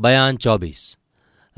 बयान 0.00 0.36
चौबीस। 0.36 0.98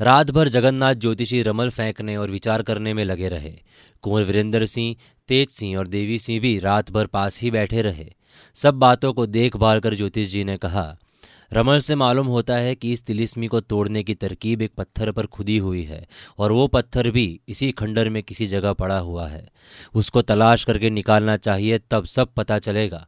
रात 0.01 0.31
भर 0.31 0.47
जगन्नाथ 0.47 0.95
ज्योतिषी 0.95 1.41
रमल 1.41 1.69
फेंकने 1.69 2.17
और 2.17 2.31
विचार 2.31 2.61
करने 2.61 2.93
में 2.93 3.05
लगे 3.05 3.29
रहे। 3.29 3.59
कुंवर 4.01 4.23
वीरेंद्र 4.23 4.65
सिंह, 4.65 4.95
तेज 5.27 5.49
सिंह 5.49 5.77
और 5.77 5.87
देवी 5.87 6.19
सिंह 6.19 6.41
भी 6.41 6.59
रात 6.59 6.91
भर 6.91 7.05
पास 7.05 7.41
ही 7.41 7.51
बैठे 7.51 7.81
रहे। 7.81 8.13
सब 8.53 8.73
बातों 8.73 9.13
को 9.13 9.25
देखभाल 9.25 9.79
कर 9.79 9.95
ज्योतिष 9.95 10.29
जी 10.29 10.43
ने 10.43 10.57
कहा। 10.57 10.97
रमल 11.53 11.79
से 11.79 11.95
मालूम 11.95 12.27
होता 12.27 12.55
है 12.55 12.75
कि 12.75 12.93
इस 12.93 13.05
तिलिस्मी 13.05 13.47
को 13.47 13.61
तोड़ने 13.61 14.03
की 14.03 14.13
तरकीब 14.13 14.61
एक 14.61 14.71
पत्थर 14.77 15.11
पर 15.11 15.25
खुदी 15.25 15.57
हुई 15.57 15.83
है 15.83 16.07
और 16.37 16.51
वो 16.51 16.67
पत्थर 16.67 17.11
भी 17.11 17.39
इसी 17.49 17.71
खंडर 17.71 18.09
में 18.09 18.23
किसी 18.23 18.47
जगह 18.47 18.73
पड़ा 18.73 18.99
हुआ 18.99 19.27
है। 19.27 19.49
उसको 19.95 20.21
तलाश 20.21 20.63
करके 20.63 20.89
निकालना 20.89 21.37
चाहिए, 21.37 21.77
तब 21.77 22.05
सब 22.05 22.33
पता 22.33 22.59
चलेगा। 22.59 23.07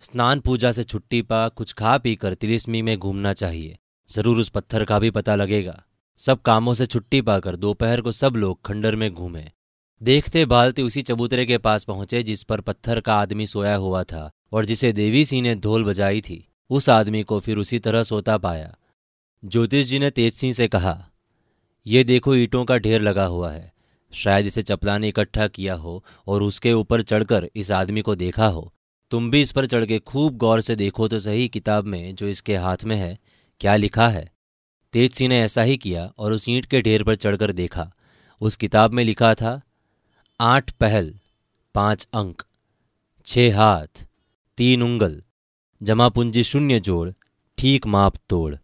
स्नान 0.00 0.40
पूजा 0.40 0.72
से 0.72 0.84
छुट्टी 0.84 1.22
पा 1.22 1.48
कुछ 1.48 1.72
खा 1.72 1.98
पी 1.98 2.16
कर 2.16 2.34
तिलिस्मी 2.34 2.82
में 2.82 2.98
घूमना 2.98 3.32
चाहिए। 3.32 3.78
ज़रूर 4.08 4.38
उस 4.38 4.48
पत्थर 4.48 4.84
का 4.84 4.98
भी 4.98 5.10
पता 5.10 5.34
लगेगा। 5.36 5.82
सब 6.20 6.40
कामों 6.42 6.74
से 6.74 6.86
छुट्टी 6.86 7.20
पाकर 7.22 7.56
दोपहर 7.56 8.00
को 8.00 8.12
सब 8.12 8.36
लोग 8.36 8.60
खंडर 8.64 8.96
में 8.96 9.12
घूमे। 9.12 9.44
देखते 10.00 10.44
बालते 10.46 10.82
उसी 10.82 11.02
चबूतरे 11.02 11.46
के 11.46 11.58
पास 11.58 11.84
पहुँचे 11.84 12.22
जिस 12.22 12.42
पर 12.42 12.60
पत्थर 12.60 13.00
का 13.00 13.14
आदमी 13.14 13.46
सोया 13.46 13.74
हुआ 13.76 14.02
था 14.04 14.30
और 14.52 14.64
जिसे 14.64 14.92
देवी 14.92 15.24
सिंह 15.24 15.42
ने 15.42 15.54
धोल 15.56 15.84
बजाई 15.84 16.20
थी। 16.20 16.46
उस 16.70 16.88
आदमी 16.90 17.22
को 17.22 17.38
फिर 17.40 17.58
उसी 17.58 17.78
तरह 17.78 18.02
सोता 18.02 18.36
पाया। 18.38 18.74
ज्योतिष 19.42 19.86
जी 19.86 19.98
ने 19.98 20.10
तेज 20.10 20.34
सिंह 20.34 20.52
से 20.52 20.68
कहा, 20.68 20.96
ये 21.86 22.04
देखो 22.04 22.34
ईंटों 22.34 22.64
का 22.64 22.76
ढेर 22.78 23.00
लगा 23.00 23.24
हुआ 23.26 23.50
है। 23.52 23.70
शायद 24.12 24.46
इसे 24.46 24.62
चपला 24.62 24.96
ने 24.98 25.08
इकट्ठा 25.08 25.46
किया 25.48 25.74
हो 25.74 26.02
और 26.26 26.42
उसके 26.42 26.72
ऊपर 26.72 27.02
चढ़कर 27.02 27.48
इस 27.56 27.70
आदमी 27.72 28.02
को 28.02 28.14
देखा 28.16 28.46
हो। 28.46 28.72
तुम 29.10 29.30
भी 29.30 29.40
इस 29.40 29.52
पर 29.52 29.66
चढ़ 29.66 29.84
के 29.84 29.98
खूब 30.00 30.36
गौर 30.36 30.60
से 30.60 30.76
देखो 30.76 31.08
तो 31.08 31.20
सही 31.20 31.48
किताब 31.48 31.84
में 31.84 32.14
जो 32.14 32.28
इसके 32.28 32.56
हाथ 32.56 32.84
में 32.84 32.96
है 32.96 33.16
क्या 33.62 33.76
लिखा 33.76 34.08
है? 34.08 34.32
तेज 34.92 35.12
सिंह 35.12 35.28
ने 35.28 35.42
ऐसा 35.42 35.62
ही 35.62 35.76
किया 35.76 36.12
और 36.18 36.32
उस 36.32 36.48
ईंट 36.48 36.66
के 36.66 36.82
ढेर 36.82 37.04
पर 37.04 37.14
चढ़कर 37.14 37.52
देखा। 37.52 37.92
उस 38.40 38.56
किताब 38.56 38.92
में 38.92 39.04
लिखा 39.04 39.34
था, 39.34 39.62
आठ 40.40 40.70
पहल, 40.70 41.18
पाँच 41.74 42.08
अंक, 42.14 42.42
छह 43.26 43.56
हाथ, 43.56 44.06
तीन 44.56 44.82
उंगल, 44.82 45.22
जमा 45.82 46.08
पूंजी 46.08 46.44
शून्य 46.44 46.80
जोड़, 46.80 47.10
ठीक 47.58 47.86
माप 47.86 48.14
तोड़। 48.28 48.56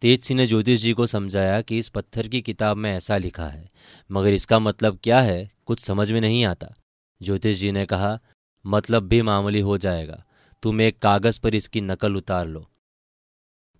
तेज 0.00 0.20
सिंह 0.20 0.40
ने 0.40 0.46
ज्योतिष 0.46 0.80
जी 0.80 0.92
को 0.92 1.06
समझाया 1.06 1.60
कि 1.60 1.78
इस 1.78 1.88
पत्थर 1.88 2.28
की 2.28 2.42
किताब 2.42 2.76
में 2.76 2.94
ऐसा 2.94 3.16
लिखा 3.16 3.46
है, 3.46 3.70
मगर 4.12 4.32
इसका 4.32 4.58
मतलब 4.58 4.98
क्या 5.02 5.20
है, 5.20 5.50
कुछ 5.66 5.78
समझ 5.78 6.12
में 6.12 6.20
नहीं 6.20 6.44
आता। 6.44 6.74
ज्योतिष 7.22 7.58
जी 7.58 7.72
ने 7.72 7.86
कहा 7.86 8.20
मतलब 8.66 9.02
भी 9.02 9.22
मामूली 9.22 9.60
हो 9.60 9.78
जाएगा। 9.78 10.24
तुम 10.62 10.80
एक 10.80 10.98
कागज़ 10.98 11.40
पर 11.40 11.54
इसकी 11.54 11.80
नकल 11.80 12.16
उतार 12.16 12.46
लो। 12.46 12.70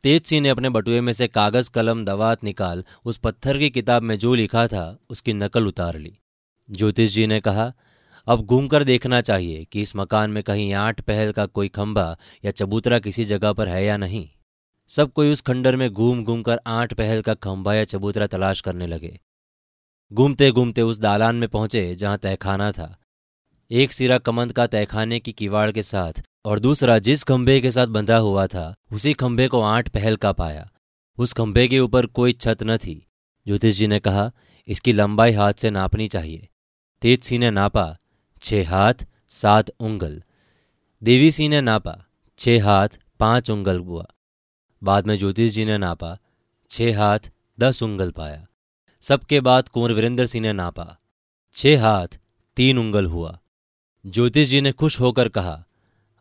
तेज 0.05 0.23
सिंह 0.23 0.41
ने 0.41 0.49
अपने 0.49 0.69
बटुए 0.69 1.01
में 1.01 1.13
से 1.13 1.27
कागज़, 1.27 1.71
कलम 1.71 2.05
दवात 2.05 2.45
निकाल 2.45 2.85
उस 3.05 3.17
पत्थर 3.17 3.59
की 3.59 3.71
किताब 3.71 4.03
में 4.03 4.19
जो 4.19 4.35
लिखा 4.35 4.67
था, 4.67 4.99
उसकी 5.11 5.33
नकल 5.33 5.67
उतार 5.67 5.99
ली। 5.99 6.19
ज्योतिष 6.71 7.13
जी 7.13 7.27
ने 7.27 7.41
कहा, 7.41 7.73
अब 8.27 8.43
घूमकर 8.43 8.85
देखना 8.85 9.21
चाहिए 9.21 9.65
कि 9.65 9.83
इस 9.83 9.97
मकान 9.97 10.31
में 10.31 10.43
कहीं 10.43 10.75
आठ 10.75 11.01
पहल 11.01 11.33
का 11.33 11.47
कोई 11.47 11.69
खंभा 11.69 12.17
या 12.45 12.51
चबूतरा 12.51 12.99
किसी 12.99 13.25
जगह 13.25 13.53
पर 13.53 13.69
है 13.69 13.85
या 13.85 13.97
नहीं। 13.97 14.29
सब 14.89 15.13
कोई 15.13 15.33
उस 15.33 15.41
खंडर 15.41 15.77
में 15.77 15.91
घूम 15.91 16.25
घूम 16.25 16.43
कर 16.43 16.61
आठ 16.67 16.95
पहल 16.95 17.23
का 17.23 17.35
खंभा 17.35 17.75
या 17.75 17.85
चबूतरा 17.85 18.27
तलाश 18.27 18.61
करने 18.61 18.87
लगे। 18.87 19.21
घूमते 20.13 20.51
घूमते 20.51 20.83
उस 20.83 20.99
दालान 20.99 21.37
में 21.37 21.49
पहुँचे 21.49 21.95
जहाँ 21.95 22.19
तहखाना 22.19 22.73
था। 22.73 23.04
एक 23.75 23.93
सिरा 23.93 24.19
कमंद 24.19 24.53
का 24.53 24.67
तहखाने 24.67 25.21
की 25.21 25.33
किवाड़ 25.33 25.73
के 25.73 25.83
साथ 25.83 26.13
और 26.45 26.59
दूसरा 26.59 26.99
जिस 26.99 27.25
खंभे 27.25 27.61
के 27.61 27.71
साथ 27.71 27.87
बंधा 27.87 28.17
हुआ 28.17 28.47
था, 28.47 28.75
उसी 28.93 29.13
खंभे 29.13 29.49
को 29.49 29.63
आठ 29.63 29.89
पहल 29.89 30.17
का 30.17 30.33
पाया। 30.33 30.71
उस 31.19 31.33
खंभे 31.33 31.69
के 31.69 31.81
ऊपर 31.81 32.07
कोई 32.07 32.33
छत 32.33 32.59
न 32.63 32.77
थी। 32.77 33.07
ज्योतिष 33.47 33.77
जी 33.77 33.87
ने 33.87 33.99
कहा, 34.01 34.33
इसकी 34.69 34.93
लंबाई 34.93 35.33
हाथ 35.33 35.53
से 35.53 35.71
नापनी 35.71 36.09
चाहिए। 36.09 36.49
तेज 37.03 37.23
सिंह 37.23 37.41
ने 37.41 37.51
नापा, 37.51 37.97
छह 38.43 38.71
हाथ, 38.71 38.95
सात 39.29 39.71
उंगल। 39.81 40.23
देवी 41.03 41.33
सिंह 41.33 41.49
ने 41.49 41.61
नापा, 41.61 42.05
छह 42.39 42.65
हाथ, 42.65 42.89
पाँच 43.21 43.51
उंगल 43.51 43.79
हुआ। 43.79 44.07
बाद 44.83 45.07
में 45.07 45.19
ज्योतिष 45.19 45.53
जी 45.53 45.65
ने 45.65 45.79
नापा, 45.79 46.19
छह 46.71 46.99
हाथ, 46.99 47.19
दस 47.61 47.83
उंगल 47.83 48.11
पाया। 48.11 48.47
सबके 49.01 49.41
बाद 49.41 49.69
कुंवर 49.69 49.93
वीरेंद्र 49.93 50.27
सिंह 50.27 50.43
ने 50.43 50.53
नापा, 50.53 50.97
छह 51.55 51.83
हाथ, 51.83 52.21
तीन 52.57 52.79
उंगल 52.79 53.07
हुआ। 53.07 53.41
ज्योतिष 54.05 54.49
जी 54.49 54.61
ने 54.61 54.73
खुश 54.73 55.01
होकर 55.01 55.29
कहा, 55.29 55.65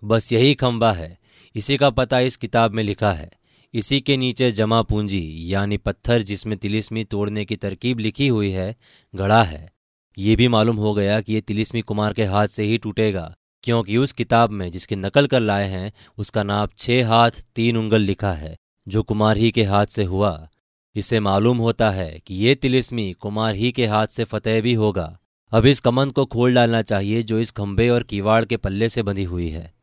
बस 0.03 0.33
यही 0.33 0.53
खंबा 0.53 0.91
है। 0.91 1.17
इसी 1.55 1.77
का 1.77 1.89
पता 1.89 2.19
इस 2.19 2.37
किताब 2.37 2.71
में 2.71 2.83
लिखा 2.83 3.11
है। 3.11 3.29
इसी 3.73 4.01
के 4.01 4.17
नीचे 4.17 4.51
जमा 4.51 4.81
पूंजी, 4.81 5.53
यानी 5.53 5.77
पत्थर 5.77 6.21
जिसमें 6.21 6.57
तिलिस्मी 6.57 7.03
तोड़ने 7.03 7.45
की 7.45 7.55
तरकीब 7.55 7.99
लिखी 7.99 8.27
हुई 8.27 8.49
है 8.49 8.75
गढ़ा 9.15 9.43
है। 9.43 9.71
ये 10.17 10.35
भी 10.35 10.47
मालूम 10.47 10.75
हो 10.75 10.93
गया 10.93 11.21
कि 11.21 11.33
ये 11.33 11.41
तिलिस्मी 11.41 11.81
कुमार 11.81 12.13
के 12.13 12.23
हाथ 12.23 12.47
से 12.47 12.63
ही 12.63 12.77
टूटेगा, 12.77 13.33
क्योंकि 13.63 13.97
उस 13.97 14.11
किताब 14.11 14.51
में 14.51 14.71
जिसकी 14.71 14.95
नकल 14.95 15.27
कर 15.27 15.39
लाए 15.39 15.67
हैं, 15.69 15.93
उसका 16.17 16.43
नाप 16.43 16.71
छह 16.77 17.07
हाथ 17.07 17.31
तीन 17.55 17.77
उंगल 17.77 18.01
लिखा 18.01 18.33
है, 18.33 18.55
जो 18.87 19.03
कुमार 19.03 19.37
ही 19.37 19.51
के 19.51 19.63
हाथ 19.63 19.85
से 19.85 20.03
हुआ। 20.03 20.49
इसे 20.95 21.19
मालूम 21.19 21.57
होता 21.57 21.91
है 21.91 22.21
कि 22.25 22.35
ये 22.35 22.55
तिलिस्मी 22.55 23.11
कुमार 23.13 23.55
ही 23.55 23.71
के 23.71 23.85
हाथ 23.85 24.07
से 24.07 24.23
फतेह 24.23 24.61
भी 24.61 24.73
होगा। 24.73 25.19
अब 25.53 25.65
इस 25.65 25.79
कमंद 25.79 26.13
को 26.13 26.25
खोल 26.25 26.53
डालना 26.53 26.81
चाहिए 26.81 27.23
जो 27.23 27.39
इस 27.39 27.51
खंभे 27.51 27.89
और 27.89 28.03
किवाड़ 28.03 28.45
के 28.45 28.57
पल्ले 28.57 28.89
से 28.89 29.03
बंधी 29.03 29.23
हुई 29.23 29.49
है। 29.49 29.73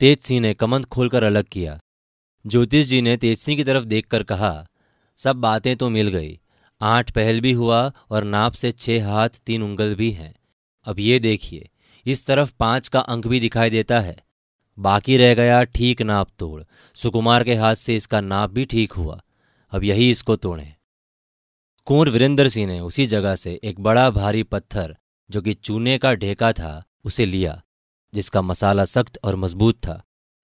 तेज 0.00 0.18
सिंह 0.18 0.40
ने 0.40 0.54
कमंद 0.54 0.86
खोलकर 0.86 1.22
अलग 1.22 1.44
किया। 1.44 1.78
ज्योतिष 2.46 2.86
जी 2.86 3.02
ने 3.02 3.16
तेज 3.16 3.38
सिंह 3.38 3.56
की 3.56 3.64
तरफ़ 3.64 3.84
देखकर 3.84 4.22
कहा, 4.22 4.66
सब 5.16 5.36
बातें 5.36 5.76
तो 5.76 5.88
मिल 5.88 6.08
गई। 6.08 6.40
आठ 6.80 7.10
पहल 7.10 7.40
भी 7.40 7.52
हुआ 7.52 7.92
और 8.10 8.24
नाप 8.24 8.52
से 8.52 8.72
छह 8.72 9.06
हाथ, 9.06 9.28
तीन 9.28 9.62
उंगल 9.62 9.94
भी 9.94 10.10
हैं। 10.10 10.34
अब 10.84 10.98
ये 10.98 11.18
देखिए, 11.18 11.70
इस 12.06 12.26
तरफ़ 12.26 12.52
पाँच 12.58 12.88
का 12.88 13.00
अंक 13.00 13.26
भी 13.26 13.40
दिखाई 13.40 13.70
देता 13.70 14.00
है। 14.00 14.16
बाकी 14.78 15.16
रह 15.16 15.34
गया 15.34 15.64
ठीक 15.64 16.02
नाप 16.02 16.28
तोड़। 16.38 16.62
सुकुमार 16.94 17.44
के 17.44 17.54
हाथ 17.54 17.74
से 17.74 17.96
इसका 17.96 18.20
नाप 18.20 18.50
भी 18.50 18.64
ठीक 18.64 18.92
हुआ। 18.92 19.20
अब 19.72 19.84
यही 19.84 20.10
इसको 20.10 20.36
तोड़ें। 20.36 20.74
कुंवर 21.88 22.08
वीरेंद्र 22.08 22.48
सिंह 22.48 22.66
ने 22.66 22.80
उसी 22.80 23.04
जगह 23.06 23.34
से 23.34 23.60
एक 23.64 23.78
बड़ा 23.80 24.10
भारी 24.10 24.42
पत्थर, 24.42 24.94
जो 25.30 25.40
कि 25.42 25.52
चूने 25.54 25.96
का 25.98 26.12
ढेका 26.14 26.52
था, 26.52 26.84
उसे 27.04 27.26
लिया, 27.26 27.62
जिसका 28.14 28.42
मसाला 28.42 28.84
सख्त 28.84 29.18
और 29.24 29.36
मज़बूत 29.36 29.74
था। 29.74 30.02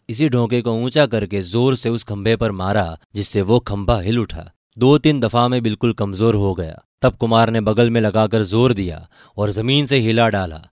इसी 0.08 0.28
ढोंके 0.28 0.60
को 0.62 0.72
ऊँचा 0.74 1.06
करके 1.06 1.42
ज़ोर 1.42 1.76
से 1.76 1.88
उस 1.88 2.04
खंभे 2.04 2.36
पर 2.36 2.52
मारा, 2.52 2.98
जिससे 3.14 3.42
वो 3.42 3.58
खंभा 3.60 3.98
हिल 4.00 4.18
उठा। 4.18 4.50
दो 4.78 4.96
तीन 4.98 5.20
दफ़ा 5.20 5.46
में 5.48 5.62
बिल्कुल 5.62 5.92
कमज़ोर 5.92 6.34
हो 6.34 6.54
गया। 6.54 6.82
तब 7.02 7.16
कुमार 7.16 7.50
ने 7.50 7.60
बगल 7.60 7.90
में 7.90 8.00
लगाकर 8.00 8.42
ज़ोर 8.42 8.72
दिया 8.72 9.06
और 9.36 9.50
ज़मीन 9.50 9.86
से 9.86 9.98
हिला 9.98 10.28
डाला। 10.28 10.62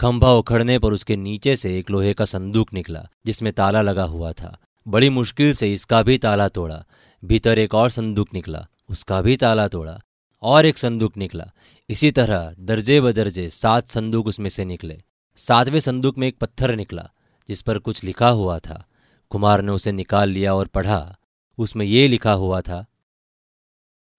खंभा 0.00 0.32
उखड़ने 0.32 0.78
पर 0.78 0.92
उसके 0.92 1.16
नीचे 1.16 1.56
से 1.56 1.78
एक 1.78 1.90
लोहे 1.90 2.14
का 2.14 2.24
संदूक 2.24 2.72
निकला, 2.72 3.06
जिसमें 3.26 3.52
ताला 3.52 3.82
लगा 3.82 4.04
हुआ 4.04 4.32
था। 4.32 4.56
बड़ी 4.86 5.10
मुश्किल 5.10 5.52
से 5.52 5.72
इसका 5.74 6.02
भी 6.02 6.18
ताला 6.18 6.48
तोड़ा। 6.48 6.84
भीतर 7.22 7.58
एक 7.58 7.74
और 7.74 7.90
संदूक 7.90 8.34
निकला, 8.34 8.66
उसका 8.90 9.20
भी 9.20 9.36
ताला 9.36 9.68
तोड़ा। 9.68 10.00
और 10.46 10.66
एक 10.66 10.78
संदूक 10.78 11.16
निकला। 11.16 11.50
इसी 11.90 12.10
तरह 12.10 12.54
दर्जे 12.60 13.00
बदर्जे 13.00 13.48
सात 13.50 13.88
संदूक 13.88 14.26
उसमें 14.26 14.48
से 14.50 14.64
निकले। 14.64 15.02
सातवें 15.38 15.80
संदूक 15.80 16.18
में 16.18 16.26
एक 16.28 16.38
पत्थर 16.38 16.74
निकला, 16.76 17.08
जिस 17.48 17.62
पर 17.62 17.78
कुछ 17.78 18.02
लिखा 18.04 18.28
हुआ 18.30 18.58
था। 18.58 18.84
कुमार 19.32 19.62
ने 19.62 19.72
उसे 19.72 19.92
निकाल 19.92 20.28
लिया 20.28 20.54
और 20.54 20.66
पढ़ा। 20.68 21.16
उसमें 21.58 21.84
ये 21.86 22.06
लिखा 22.08 22.32
हुआ 22.34 22.60
था, 22.60 22.84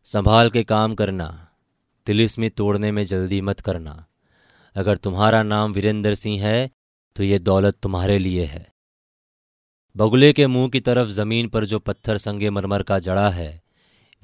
संभाल 0.06 0.50
के 0.50 0.64
काम 0.64 0.96
करना, 0.96 1.28
तिलिस्मी 2.08 2.50
तोड़ने 2.50 2.92
में 2.92 3.06
जल्दी 3.06 3.42
मत 3.42 3.60
करना। 3.60 4.04
अगर 4.76 4.98
तुम्हारा 4.98 5.42
नाम 5.44 5.74
वीरेंद्र 5.74 6.14
सिंह 6.16 6.42
है 6.42 6.70
तो 7.16 7.24
ये 7.24 7.40
दौलत 7.40 7.78
तुम्हारे 7.84 8.18
लिए 8.20 8.46
है। 8.46 8.66
बगुले 9.96 10.32
के 10.34 10.48
मुँह 10.48 10.70
की 10.70 10.80
तरफ़ 10.80 11.10
ज़मीन 11.10 11.48
पर 11.48 11.66
जो 11.66 11.80
पत्थर 11.80 12.18
संगे 12.18 12.50
मरमर 12.50 12.84
का 12.84 13.00
जड़ा 13.00 13.30
है 13.30 13.50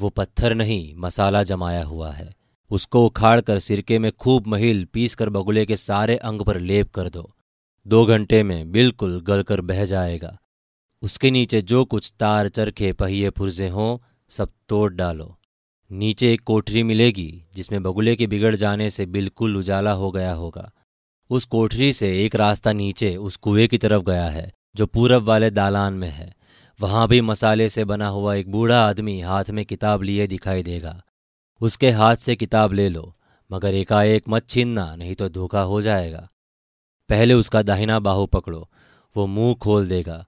वो 0.03 0.09
पत्थर 0.09 0.56
नहीं, 0.56 0.95
मसाला 0.95 1.44
जमाया 1.44 1.83
हुआ 1.83 2.12
है। 2.12 2.33
उसको 2.69 3.06
उखाड़ 3.06 3.42
कर 3.42 3.60
सिरके 3.60 4.00
में 4.00 4.12
खूब 4.12 4.48
महिल 4.48 4.86
पीस 4.86 5.16
कर 5.16 5.30
बगुले 5.30 5.66
के 5.66 5.78
सारे 5.78 6.18
अंग 6.18 6.42
पर 6.42 6.60
लेप 6.60 6.92
कर 6.92 7.10
दो। 7.10 7.36
दो 7.88 8.06
घंटे 8.06 8.44
में 8.44 8.72
बिल्कुल 8.72 9.22
गलकर 9.22 9.62
बह 9.62 9.86
जाएगा। 9.86 10.38
उसके 11.01 11.31
नीचे 11.31 11.62
जो 11.62 11.86
कुछ 11.86 12.13
तार, 12.19 12.50
चरखे, 12.50 12.94
पहिए 12.94 13.30
पुर्जे 13.30 13.69
हों, 13.69 13.98
सब 14.30 14.51
तोड़ 14.69 14.94
डालो। 14.94 15.39
नीचे 15.92 16.33
एक 16.33 16.42
कोठरी 16.42 16.83
मिलेगी, 16.83 17.44
जिसमें 17.56 17.83
बगुले 17.83 18.16
के 18.16 18.28
बिगड़ 18.28 18.56
जाने 18.56 18.89
से 18.89 19.06
बिल्कुल 19.06 19.57
उजाला 19.57 19.92
हो 19.92 20.12
गया 20.12 20.33
होगा। 20.33 20.72
उस 21.30 21.45
कोठरी 21.45 21.94
से 21.94 22.25
एक 22.25 22.36
रास्ता 22.36 22.74
नीचे 22.74 23.16
उस 23.16 23.38
कुएँ 23.38 23.68
की 23.68 23.78
तरफ़ 23.78 24.04
गया 24.04 24.30
है, 24.30 24.54
जो 24.75 24.86
पूरब 24.86 25.24
वाले 25.24 25.50
दालान 25.50 25.94
में 25.94 26.10
है। 26.10 26.32
वहाँ 26.81 27.08
भी 27.08 27.22
मसाले 27.22 27.70
से 27.70 27.86
बना 27.86 28.08
हुआ 28.08 28.36
एक 28.36 28.52
बूढ़ा 28.52 28.90
आदमी 28.90 29.22
हाथ 29.22 29.46
में 29.50 29.66
किताब 29.66 30.02
लिए 30.02 30.28
दिखाई 30.28 30.64
देगा। 30.64 31.04
उसके 31.62 31.92
हाथ 31.92 32.16
से 32.16 32.36
किताब 32.36 32.74
ले 32.74 32.90
लो, 32.90 33.16
मगर 33.52 33.75
एकाएक 33.75 34.24
मत 34.30 34.50
छीनना, 34.50 34.96
नहीं 34.96 35.16
तो 35.16 35.30
धोखा 35.30 35.62
हो 35.62 35.81
जाएगा। 35.81 36.30
पहले 37.10 37.34
उसका 37.34 37.62
दाहिना 37.62 38.00
बाहू 38.00 38.25
पकड़ो, 38.25 38.70
वो 39.18 39.28
मुँह 39.28 39.56
खोल 39.56 39.88
देगा। 39.88 40.25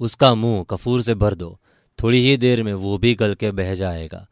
उसका 0.00 0.34
मुँह 0.34 0.66
कफूर 0.70 1.02
से 1.02 1.14
भर 1.14 1.34
दो, 1.34 1.60
थोड़ी 2.02 2.30
ही 2.30 2.36
देर 2.36 2.62
में 2.62 2.74
वो 2.74 2.98
भी 2.98 3.14
गल 3.14 3.34
के 3.34 3.50
बह 3.50 3.74
जाएगा। 3.74 4.26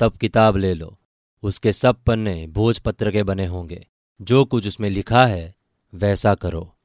तब 0.00 0.16
किताब 0.16 0.56
ले 0.56 0.74
लो, 0.74 0.98
उसके 1.42 1.72
सब 1.72 1.96
पन्ने 2.02 2.46
भोजपत्र 2.46 3.10
के 3.10 3.22
बने 3.22 3.46
होंगे। 3.46 3.88
जो 4.22 4.44
कुछ 4.44 4.66
उसमें 4.66 4.90
लिखा 4.90 5.26
है, 5.26 5.54
वैसा 5.94 6.34
करो। 6.34 6.76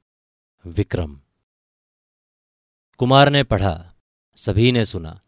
विक्रम। 0.65 1.19
कुमार 2.97 3.29
ने 3.29 3.43
पढ़ा 3.43 3.88
सभी 4.39 4.71
ने 4.71 4.85
सुना। 4.85 5.19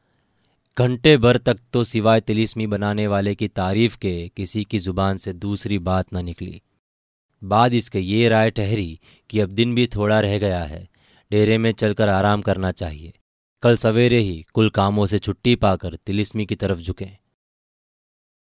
घंटे 0.77 1.17
भर 1.17 1.37
तक 1.37 1.59
तो 1.73 1.83
सिवाय 1.83 2.21
तिलिस्मी 2.21 2.67
बनाने 2.67 3.07
वाले 3.07 3.35
की 3.35 3.47
तारीफ़ 3.47 3.97
के 3.97 4.27
किसी 4.29 4.63
की 4.63 4.79
ज़ुबान 4.79 5.17
से 5.17 5.33
दूसरी 5.33 5.79
बात 5.79 6.13
न 6.13 6.25
निकली। 6.25 6.61
बाद 7.43 7.73
इसके 7.73 7.99
ये 7.99 8.29
राय 8.29 8.51
ठहरी 8.51 8.99
कि 9.29 9.39
अब 9.39 9.49
दिन 9.49 9.75
भी 9.75 9.87
थोड़ा 9.87 10.19
रह 10.19 10.37
गया 10.37 10.63
है, 10.63 10.87
डेरे 11.31 11.57
में 11.57 11.71
चलकर 11.71 12.09
आराम 12.09 12.41
करना 12.41 12.71
चाहिए। 12.71 13.13
कल 13.63 13.77
सवेरे 13.77 14.19
ही 14.19 14.45
कुल 14.53 14.69
कामों 14.69 15.05
से 15.05 15.19
छुट्टी 15.19 15.55
पाकर 15.55 15.95
तिलिस्मी 15.95 16.45
की 16.45 16.55
तरफ़ 16.55 16.79
झुकें। 16.79 17.17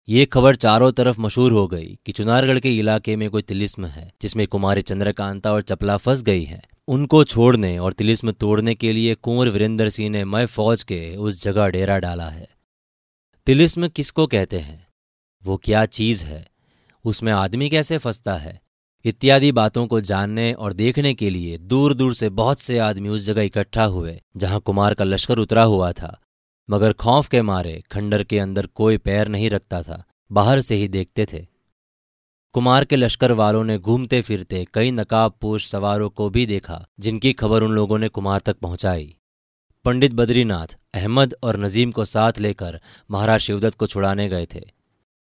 ये 0.09 0.25
खबर 0.25 0.55
चारों 0.55 0.91
तरफ़ 0.91 1.21
मशहूर 1.21 1.51
हो 1.51 1.67
गई 1.67 1.99
कि 2.05 2.11
चुनारगढ़ 2.11 2.59
के 2.59 2.77
इलाके 2.77 3.15
में 3.15 3.29
कोई 3.29 3.41
तिलिस्म 3.41 3.85
है, 3.85 4.13
जिसमें 4.21 4.47
कुमारी 4.47 4.81
चंद्रकांता 4.81 5.53
और 5.53 5.61
चपला 5.61 5.97
फंस 5.97 6.21
गई 6.21 6.43
है। 6.43 6.63
उनको 6.87 7.23
छोड़ने 7.23 7.77
और 7.77 7.93
तिलिस्म 7.93 8.31
तोड़ने 8.31 8.75
के 8.75 8.93
लिए 8.93 9.15
कुंवर 9.15 9.49
वीरेंद्र 9.49 9.89
सिंह 9.89 10.09
ने 10.09 10.25
मय 10.25 10.45
फौज 10.45 10.83
के 10.83 11.15
उस 11.15 11.43
जगह 11.43 11.67
डेरा 11.67 11.99
डाला 11.99 12.29
है। 12.29 12.47
तिलिस्म 13.45 13.87
किसको 13.87 14.27
कहते 14.27 14.59
हैं? 14.59 14.87
वो 15.45 15.57
क्या 15.57 15.85
चीज़ 15.85 16.25
है? 16.25 16.47
उसमें 17.05 17.33
आदमी 17.33 17.69
कैसे 17.69 17.97
फंसता 17.97 18.33
है? 18.33 18.61
इत्यादि 19.05 19.51
बातों 19.51 19.87
को 19.87 20.01
जानने 20.01 20.53
और 20.53 20.73
देखने 20.73 21.13
के 21.13 21.29
लिए 21.29 21.57
दूर 21.57 21.93
दूर 21.93 22.13
से 22.13 22.29
बहुत 22.29 22.59
से 22.59 22.77
आदमी 22.77 23.09
उस 23.09 23.21
जगह 23.25 23.41
इकट्ठा 23.41 23.83
हुए, 23.83 24.21
जहाँ 24.37 24.59
कुमार 24.59 24.93
का 24.93 25.03
लश्कर 25.03 25.37
उतरा 25.37 25.63
हुआ 25.63 25.91
था। 25.91 26.21
मगर 26.69 26.93
खौफ 26.93 27.27
के 27.27 27.41
मारे 27.41 27.83
खंडर 27.91 28.23
के 28.23 28.39
अंदर 28.39 28.65
कोई 28.65 28.97
पैर 28.97 29.27
नहीं 29.27 29.49
रखता 29.49 29.81
था, 29.81 30.03
बाहर 30.31 30.61
से 30.61 30.75
ही 30.75 30.87
देखते 30.87 31.25
थे। 31.25 31.47
कुमार 32.53 32.85
के 32.85 32.95
लश्कर 32.95 33.31
वालों 33.31 33.63
ने 33.63 33.77
घूमते 33.77 34.21
फिरते 34.21 34.65
कई 34.73 34.91
नकाबपोश 34.91 35.67
सवारों 35.67 36.09
को 36.09 36.29
भी 36.29 36.45
देखा, 36.45 36.87
जिनकी 36.99 37.33
खबर 37.33 37.63
उन 37.63 37.71
लोगों 37.71 37.97
ने 37.97 38.07
कुमार 38.07 38.39
तक 38.39 38.57
पहुंचाई। 38.57 39.15
पंडित 39.85 40.13
बद्रीनाथ, 40.13 40.67
अहमद 40.93 41.35
और 41.43 41.57
नजीम 41.57 41.91
को 41.91 42.05
साथ 42.05 42.39
लेकर 42.39 42.79
महाराज 43.11 43.39
शिवदत्त 43.39 43.77
को 43.77 43.87
छुड़ाने 43.87 44.29
गए 44.29 44.45
थे। 44.45 44.63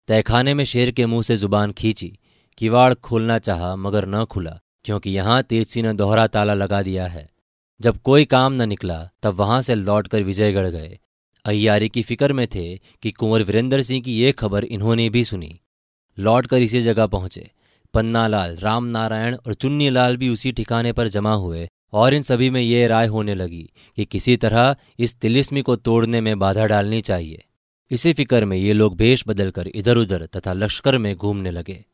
तहखाने 0.08 0.54
में 0.54 0.64
शेर 0.64 0.90
के 0.90 1.06
मुँह 1.06 1.22
से 1.22 1.36
ज़ुबान 1.36 1.72
खींची, 1.72 2.18
किवाड़ 2.58 2.94
खोलना 2.94 3.38
चाहा 3.38 3.76
मगर 3.76 4.06
न 4.06 4.24
खुला, 4.24 4.60
क्योंकि 4.84 5.10
यहाँ 5.10 5.42
तेजसी 5.42 5.82
ने 5.82 5.92
दोहरा 5.92 6.26
ताला 6.26 6.54
लगा 6.54 6.82
दिया 6.82 7.06
है। 7.06 7.28
जब 7.80 7.98
कोई 7.98 8.24
काम 8.24 8.52
न 8.52 8.68
निकला, 8.68 9.10
तब 9.22 9.34
वहाँ 9.34 9.62
से 9.62 9.74
लौटकर 9.74 10.22
विजयगढ़ 10.22 10.66
गए। 10.66 10.98
अय्यारी 11.44 11.88
की 11.88 12.02
फ़िक्र 12.02 12.32
में 12.32 12.46
थे 12.46 12.76
कि 13.02 13.10
कुंवर 13.10 13.42
वीरेंद्र 13.42 13.82
सिंह 13.82 14.02
की 14.02 14.18
ये 14.18 14.32
खबर 14.32 14.64
इन्होंने 14.64 15.08
भी 15.10 15.24
सुनी। 15.24 15.60
लौटकर 16.18 16.62
इसी 16.62 16.80
जगह 16.80 17.06
पहुँचे। 17.06 17.50
पन्नालाल 17.94 18.56
राम 18.56 18.84
नारायण 18.84 19.36
और 19.36 19.54
चुन्नीलाल 19.54 20.16
भी 20.16 20.28
उसी 20.28 20.52
ठिकाने 20.52 20.92
पर 20.92 21.08
जमा 21.08 21.34
हुए 21.34 21.68
और 21.92 22.14
इन 22.14 22.22
सभी 22.22 22.50
में 22.50 22.60
ये 22.62 22.86
राय 22.86 23.06
होने 23.06 23.34
लगी 23.34 23.70
कि 23.96 24.04
किसी 24.04 24.36
तरह 24.36 24.76
इस 24.98 25.14
तिलिस्मी 25.14 25.62
को 25.62 25.76
तोड़ने 25.76 26.20
में 26.20 26.38
बाधा 26.38 26.66
डालनी 26.66 27.00
चाहिए। 27.00 27.44
इसी 27.90 28.12
फ़िक्र 28.12 28.44
में 28.44 28.56
ये 28.56 28.72
लोग 28.72 28.96
भेष 28.96 29.24
बदलकर 29.28 29.68
इधर 29.68 29.96
उधर 29.96 30.26
तथा 30.26 30.52
लश्कर 30.52 30.98
में 30.98 31.14
घूमने 31.16 31.50
लगे। 31.50 31.84